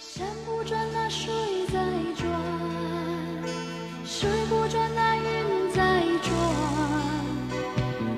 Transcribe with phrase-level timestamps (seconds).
[0.00, 1.30] 山不转，那水
[1.66, 1.78] 在
[2.16, 2.26] 转；
[4.02, 6.32] 水不转，那云在转；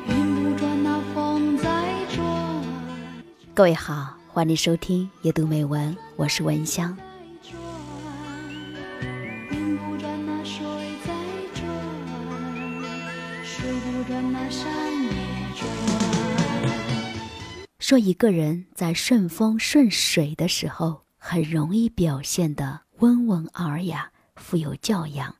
[0.07, 1.67] 云不转，那风在
[2.15, 2.25] 转。
[3.53, 6.97] 各位好，欢迎收听夜读美文，我是文香。
[9.51, 10.65] 云不转，那水
[11.05, 11.13] 在
[11.53, 11.67] 转；
[13.45, 14.71] 水不转，那山
[15.03, 15.11] 也
[15.57, 15.69] 转。
[17.81, 21.03] 说一个人在顺风顺水的时候，
[21.33, 25.35] 很容易表现得温文尔雅、富有教养，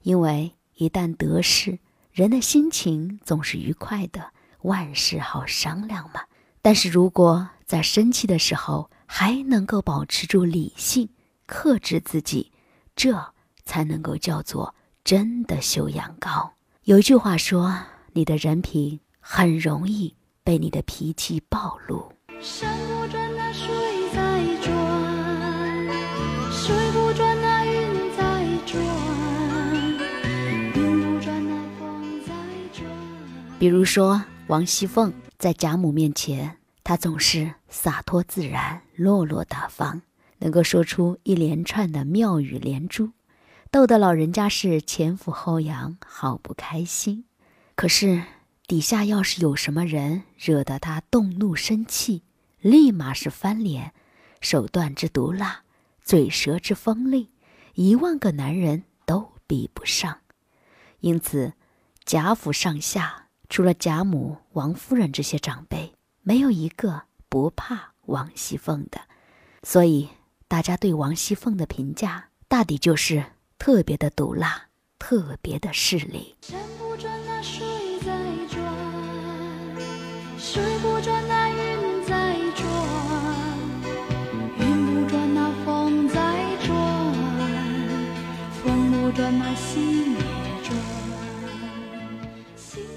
[0.00, 1.78] 因为一旦得势，
[2.12, 4.32] 人的心情总是愉快的，
[4.62, 6.22] 万事好商量嘛。
[6.62, 11.10] 但是如果在生气的时候还能够保持住理性，
[11.44, 12.50] 克制自己，
[12.96, 13.34] 这
[13.66, 16.54] 才能够叫做真的修养高。
[16.84, 17.78] 有句话说
[18.14, 23.68] ：“你的人品很容易被你的脾气暴露。”山不转，那水
[24.10, 24.83] 在转；
[33.56, 40.02] 比如说王熙凤在贾母面前，她总是洒脱自然、落落大方，
[40.38, 43.12] 能够说出一连串的妙语连珠，
[43.70, 47.24] 逗得老人家是前俯后仰，好不开心。
[47.74, 48.22] 可是
[48.66, 52.22] 底下要是有什么人惹得她动怒生气，
[52.60, 53.94] 立马是翻脸，
[54.42, 55.62] 手段之毒辣，
[56.02, 57.30] 嘴舌之锋利，
[57.74, 60.18] 一万个男人都比不上。
[61.00, 61.54] 因此，
[62.04, 63.23] 贾府上下
[63.54, 69.00] 除了贾母、王夫人这些长辈，没有一个不怕王熙凤的。
[69.62, 70.08] 所以，
[70.48, 73.24] 大家对王熙凤的评价，大抵就是
[73.56, 74.64] 特别的毒辣，
[74.98, 76.34] 特别的势利。
[76.40, 77.64] 山不转，那水
[78.00, 78.12] 在
[78.48, 78.60] 转；
[80.36, 81.73] 水不转，那云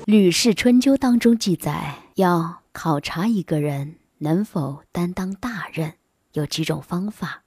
[0.08, 5.95] 吕氏春秋》当中记载，要考察一个人能否担当大任，
[6.32, 7.44] 有几种方法，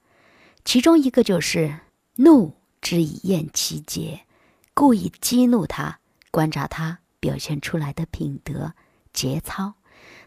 [0.63, 1.81] 其中一个就是
[2.17, 4.27] 怒之以厌其节，
[4.75, 6.01] 故意激怒他，
[6.31, 8.75] 观察他表现出来的品德
[9.15, 9.77] 节操，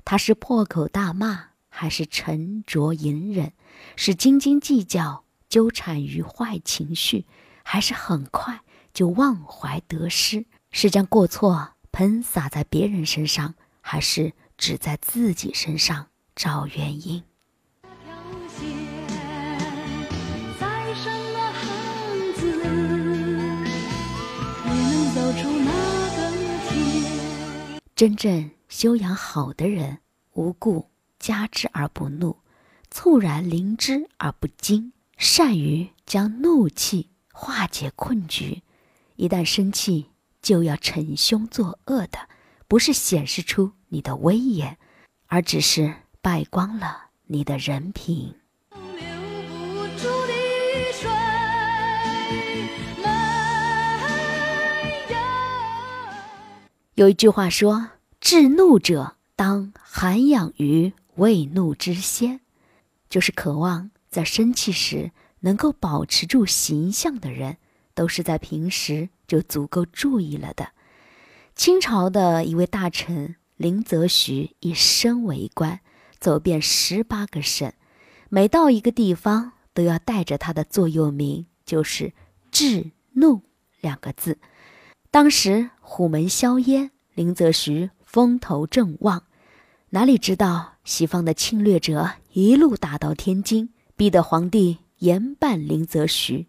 [0.03, 3.53] 他是破口大骂，还是沉着隐忍，
[3.95, 7.27] 是斤斤计较，纠缠于坏情绪，
[7.61, 8.61] 还是很快
[8.91, 11.72] 就忘怀得失，是将过错。
[11.93, 17.23] 喷洒在别人身上，还是只在自己身上找原因？
[27.95, 29.99] 真正修养好的人，
[30.31, 30.89] 无故
[31.19, 32.37] 加之而不怒，
[32.89, 38.63] 猝然临之而不惊，善于将怒气化解困局。
[39.15, 40.07] 一旦生气，
[40.43, 42.19] 就要逞凶作恶的，
[42.67, 44.77] 不是显示出你的威严，
[45.25, 48.35] 而只是败光了你的人品。
[56.95, 57.03] 有。
[57.05, 57.89] 有一句话说
[58.21, 62.41] ：“治怒者当涵养于未怒之先”，
[63.09, 67.57] 就是渴望在生气时能够保持住形象的人，
[67.95, 70.69] 都是在平时就足够注意了的。
[71.55, 75.79] 清朝的一位大臣林则徐一生为官，
[76.19, 77.71] 走遍十八个省，
[78.29, 82.13] 每到一个地方都要带着他的座右铭，就是
[82.51, 83.41] “治怒”
[83.81, 84.39] 两个字。
[85.11, 89.23] 当时虎门销烟，林则徐风头正旺，
[89.91, 96.47] 哪里知道西方的侵略者一路打到天津，逼得皇帝严办林则徐。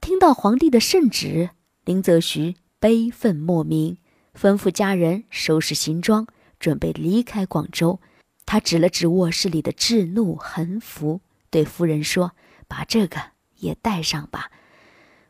[0.00, 1.50] 听到皇帝的圣旨，
[1.88, 3.96] 林则徐悲愤莫名，
[4.38, 6.26] 吩咐家人收拾行装，
[6.60, 7.98] 准备离开广州。
[8.44, 12.32] 他指了指卧室里的制怒横幅，对夫人说
[12.68, 14.50] ：“把这个也带上吧。”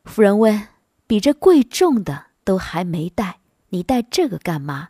[0.05, 0.67] 夫人问
[1.07, 3.39] ：“比这贵重的都还没带，
[3.69, 4.89] 你带这个干嘛？”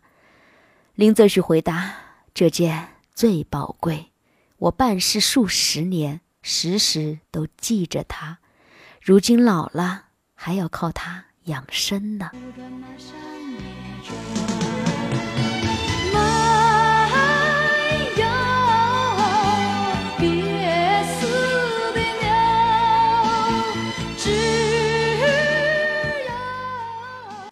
[0.97, 1.97] 林则徐回答
[2.33, 4.13] ：“这件最宝贵，
[4.57, 8.39] 我办事数十年，时时都记着它。
[9.03, 12.31] 如今老了，还要靠它养生呢。”。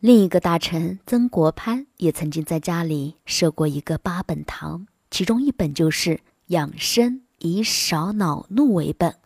[0.00, 9.16] 另一个大臣曾国藩也曾经在家里设过一个八本堂，其中一本就是养生以少恼怒为本。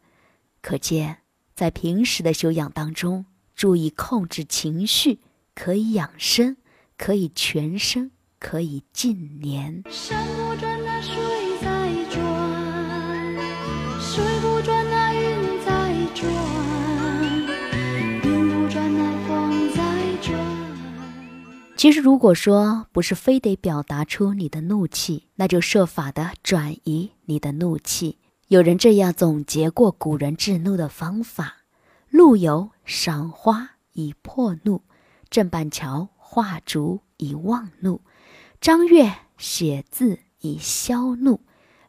[0.62, 1.18] 可见，
[1.54, 3.26] 在平时的修养当中，
[3.60, 5.18] 注意控制情绪，
[5.54, 6.56] 可以养生，
[6.96, 9.84] 可以全身，可以近年。
[9.90, 11.14] 山不转，那水
[11.60, 12.24] 在转；
[14.00, 16.26] 水不转，那云在转；
[18.24, 19.82] 云不转，那风在
[20.22, 20.34] 转。
[21.76, 28.16] 其实，如果说不是非得表达出你的怒气，那就设法的转移你的怒气。
[28.48, 31.56] 有人这样总结过古人治怒的方法：
[32.08, 34.82] 陆游赏花以破怒，
[35.30, 38.00] 郑板桥画竹以忘怒，
[38.60, 41.40] 张悦写字以消怒，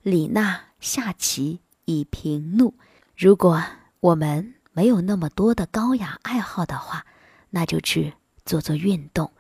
[0.04, 2.76] 李娜下棋以平怒。
[3.18, 3.64] 如果
[4.00, 7.04] 我们没有那么多的高雅爱好的话，
[7.50, 8.14] 那就去
[8.46, 9.32] 做做运动，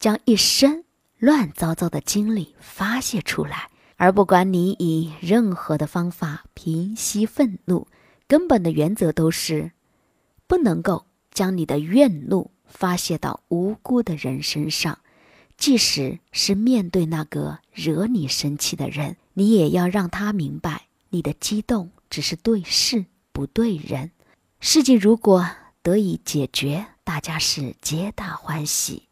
[0.00, 0.84] 将一身
[1.18, 3.70] 乱糟糟的精力发泄出来。
[3.96, 7.86] 而不管你以任何的方法平息愤怒，
[8.26, 9.70] 根本的原则都是
[10.46, 14.98] 不能够将你的怨怒发泄到无辜的人身上。
[15.56, 24.10] 即使是面对那个惹你生气的人，你也要让他明白，你的激动只是对事不对人。
[24.60, 25.48] 事情如果
[25.82, 29.08] 得以解决，大家是皆大欢喜。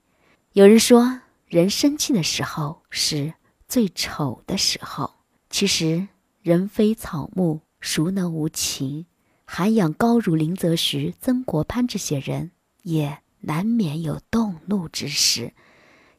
[0.52, 3.34] 有人说，人生气的时候是。
[3.68, 5.14] 最丑的时候，
[5.48, 6.06] 其实
[6.42, 9.06] 人非草木，孰能无情？
[9.44, 12.52] 涵养高如林则徐、曾国藩这些人，
[12.82, 15.52] 也难免有动怒之时。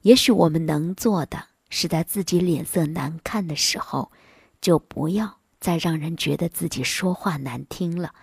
[0.01, 4.11] 也许我们能做的，是在自己脸色难看的时候，
[4.61, 8.13] 就不要再让人觉得自己说话难听了，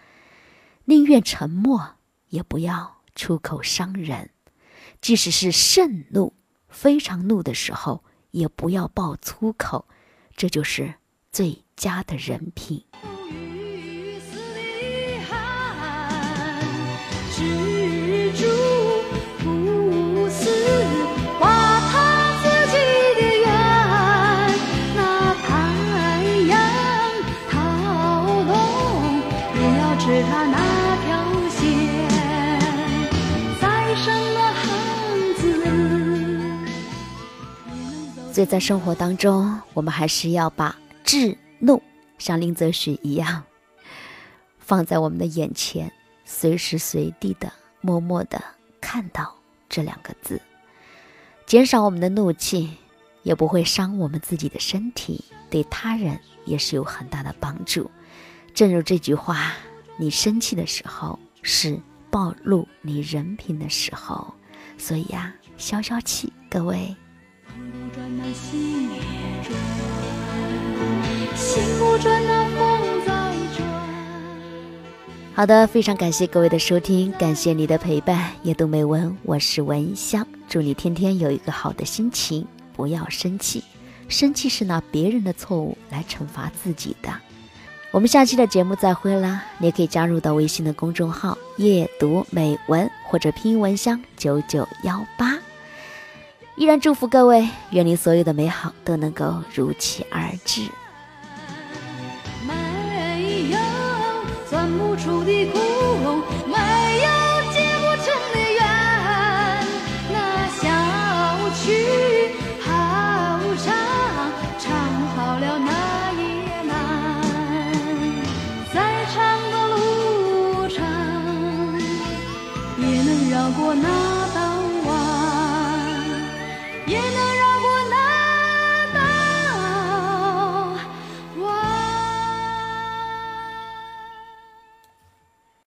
[0.85, 1.97] 宁愿沉默，
[2.29, 4.31] 也不要出口伤人。
[5.01, 6.35] 即使是盛怒、
[6.69, 8.05] 非常怒的时候。
[8.33, 9.89] 也不要爆粗口，
[10.37, 10.95] 这就是
[11.33, 12.85] 最佳的人品。
[38.41, 41.83] 所以在生活当中，我们还是要把智怒
[42.17, 43.45] 像林则徐一样
[44.59, 45.93] 放在我们的眼前，
[46.25, 47.53] 随时随地的
[47.83, 48.43] 默默的
[48.81, 49.37] 看到
[49.69, 50.41] 这两个字，
[51.45, 52.79] 减少我们的怒气，
[53.25, 57.91] 也不会伤我们自己的身体，对他人也是有很大的帮助。
[58.55, 59.53] 正如这句话
[60.01, 61.79] ：“你生气的时候，是
[62.11, 64.33] 暴露你人品的时候。”
[64.81, 66.97] 所以呀，消消气，各位。
[75.35, 78.31] 好的，非常感谢各位的收听，感谢你的陪伴。
[78.43, 83.65] 夜读美文，我是文香，祝你天天有一个好的心情，不要生气，
[84.07, 87.11] 生气是拿别人的错误来惩罚自己的。
[87.91, 89.43] 我们下期的节目再会啦！
[89.59, 95.40] 你也可以加入到微信的公众号“夜读美文”或者拼音文香九九幺八。
[96.61, 100.69] 依然祝福各位，愿你所有的美好都能够如期而至。
[102.47, 103.57] 没有
[104.47, 107.20] 钻不出的窟窿，没有。